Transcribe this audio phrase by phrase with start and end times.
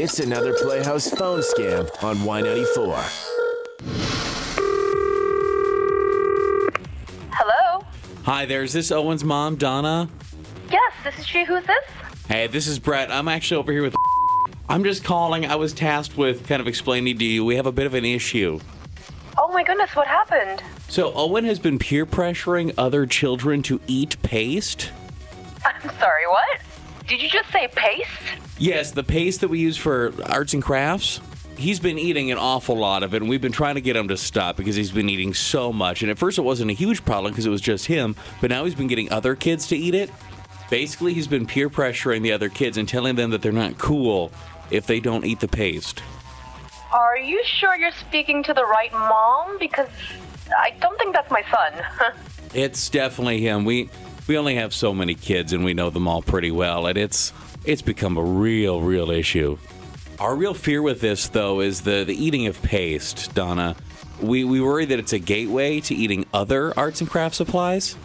[0.00, 3.02] It's another Playhouse phone scam on Y94.
[7.32, 7.84] Hello?
[8.22, 10.08] Hi there, is this Owen's mom, Donna?
[10.70, 11.42] Yes, this is she.
[11.44, 11.84] Who's this?
[12.28, 13.10] Hey, this is Brett.
[13.10, 13.96] I'm actually over here with.
[14.68, 15.44] I'm just calling.
[15.44, 18.04] I was tasked with kind of explaining to you we have a bit of an
[18.04, 18.60] issue.
[19.36, 20.62] Oh my goodness, what happened?
[20.88, 24.92] So, Owen has been peer pressuring other children to eat paste.
[25.64, 26.60] I'm sorry, what?
[27.08, 28.10] Did you just say paste?
[28.58, 31.20] Yes, the paste that we use for arts and crafts.
[31.56, 34.08] He's been eating an awful lot of it, and we've been trying to get him
[34.08, 36.02] to stop because he's been eating so much.
[36.02, 38.64] And at first, it wasn't a huge problem because it was just him, but now
[38.64, 40.10] he's been getting other kids to eat it.
[40.70, 44.30] Basically, he's been peer pressuring the other kids and telling them that they're not cool
[44.70, 46.02] if they don't eat the paste.
[46.92, 49.58] Are you sure you're speaking to the right mom?
[49.58, 49.88] Because
[50.56, 52.12] I don't think that's my son.
[52.54, 53.66] It's definitely him.
[53.66, 53.90] We
[54.28, 57.32] we only have so many kids, and we know them all pretty well, and it's
[57.64, 59.58] it's become a real, real issue.
[60.20, 63.74] Our real fear with this, though, is the the eating of paste, Donna.
[64.20, 67.96] We we worry that it's a gateway to eating other arts and craft supplies.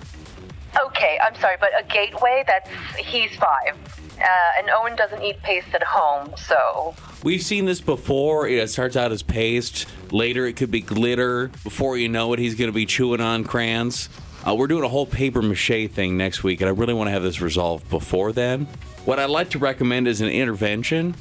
[0.79, 2.69] okay, I'm sorry, but a gateway, that's.
[2.97, 3.77] He's five.
[4.19, 4.25] Uh,
[4.57, 6.95] and Owen doesn't eat paste at home, so.
[7.23, 8.47] We've seen this before.
[8.47, 9.87] It starts out as paste.
[10.11, 11.49] Later, it could be glitter.
[11.63, 14.09] Before you know it, he's going to be chewing on crayons.
[14.45, 17.11] Uh, we're doing a whole paper mache thing next week, and I really want to
[17.11, 18.67] have this resolved before then.
[19.05, 21.15] What I'd like to recommend is an intervention.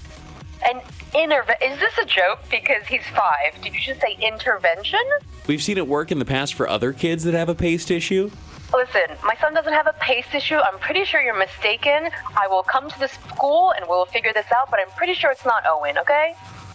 [0.64, 0.80] An
[1.12, 2.40] interve- Is this a joke?
[2.50, 3.60] Because he's five.
[3.62, 4.98] Did you just say intervention?
[5.46, 8.30] We've seen it work in the past for other kids that have a paste issue.
[8.72, 10.56] Listen, my son doesn't have a pace issue.
[10.56, 12.08] I'm pretty sure you're mistaken.
[12.36, 15.30] I will come to the school and we'll figure this out, but I'm pretty sure
[15.30, 16.34] it's not Owen, okay?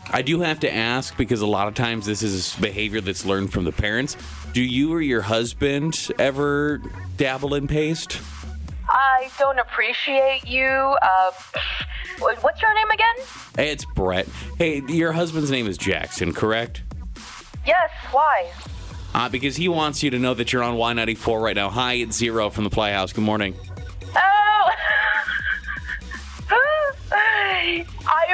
[0.09, 3.51] I do have to ask because a lot of times this is behavior that's learned
[3.51, 4.15] from the parents.
[4.53, 6.81] Do you or your husband ever
[7.17, 8.21] dabble in paste?
[8.89, 10.65] I don't appreciate you.
[10.65, 11.31] Uh,
[12.19, 13.15] what's your name again?
[13.55, 14.27] Hey, it's Brett.
[14.57, 16.83] Hey, your husband's name is Jackson, correct?
[17.65, 18.49] Yes, why?
[19.13, 21.69] Uh, because he wants you to know that you're on Y94 right now.
[21.69, 23.11] Hi, it's Zero from the Playhouse.
[23.11, 23.55] Good morning.
[24.15, 24.69] Oh!
[28.09, 28.33] I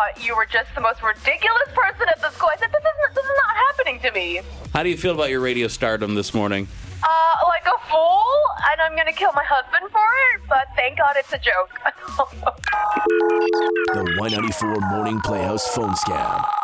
[0.00, 2.48] thought you were just the most ridiculous person at the school.
[2.50, 4.40] I said, this is, this is not happening to me.
[4.72, 6.68] How do you feel about your radio stardom this morning?
[7.02, 8.24] Uh, like a fool,
[8.70, 12.56] and I'm gonna kill my husband for it, but thank God it's a joke.
[13.92, 16.59] The Y94 Morning Playhouse phone scam.